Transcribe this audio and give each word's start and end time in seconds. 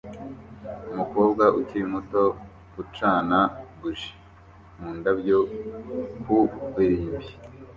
Umukobwa 0.91 1.43
ukiri 1.59 1.85
muto 1.93 2.23
ucana 2.81 3.39
buji 3.79 4.09
mu 4.77 4.89
ndabyo 4.97 5.37
ku 6.21 6.37
irimbi 6.83 7.27